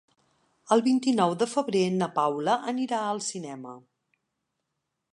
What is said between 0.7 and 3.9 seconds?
El vint-i-nou de febrer na Paula anirà al cinema.